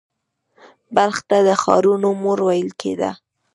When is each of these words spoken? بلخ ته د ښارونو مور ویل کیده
بلخ 0.95 1.17
ته 1.29 1.37
د 1.47 1.49
ښارونو 1.61 2.07
مور 2.21 2.39
ویل 2.47 2.69
کیده 2.81 3.11